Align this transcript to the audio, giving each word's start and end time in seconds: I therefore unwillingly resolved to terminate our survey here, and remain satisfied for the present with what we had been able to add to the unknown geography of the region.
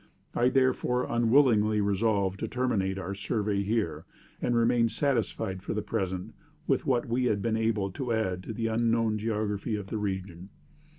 I 0.33 0.49
therefore 0.49 1.03
unwillingly 1.07 1.79
resolved 1.79 2.39
to 2.39 2.47
terminate 2.47 2.97
our 2.97 3.13
survey 3.13 3.61
here, 3.61 4.05
and 4.41 4.55
remain 4.55 4.89
satisfied 4.89 5.61
for 5.61 5.75
the 5.75 5.83
present 5.83 6.33
with 6.65 6.87
what 6.87 7.07
we 7.07 7.25
had 7.25 7.39
been 7.39 7.55
able 7.55 7.91
to 7.91 8.11
add 8.11 8.41
to 8.45 8.53
the 8.53 8.65
unknown 8.65 9.19
geography 9.19 9.75
of 9.75 9.85
the 9.91 9.99
region. 9.99 10.49